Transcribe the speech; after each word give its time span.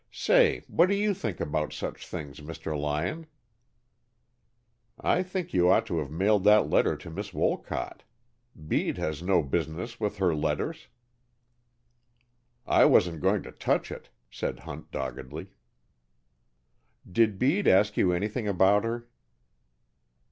Say, 0.11 0.63
what 0.67 0.89
do 0.89 0.95
you 0.95 1.13
think 1.13 1.39
about 1.39 1.73
such 1.73 2.07
things, 2.07 2.39
Mr. 2.39 2.75
Lyon?" 2.75 3.27
"I 4.99 5.21
think 5.21 5.53
you 5.53 5.69
ought 5.69 5.85
to 5.85 5.99
have 5.99 6.09
mailed 6.09 6.43
that 6.45 6.67
letter 6.67 6.95
to 6.97 7.11
Miss 7.11 7.35
Wolcott. 7.35 8.03
Bede 8.67 8.97
has 8.97 9.21
no 9.21 9.43
business 9.43 9.99
with 9.99 10.17
her 10.17 10.33
letters." 10.35 10.87
"I 12.65 12.83
wasn't 12.85 13.21
going 13.21 13.43
to 13.43 13.51
touch 13.51 13.91
it," 13.91 14.09
said 14.31 14.61
Hunt 14.61 14.89
doggedly. 14.89 15.51
"Did 17.07 17.37
Bede 17.37 17.67
ask 17.67 17.95
you 17.95 18.11
anything 18.11 18.47
about 18.47 18.83
her?" 18.83 19.07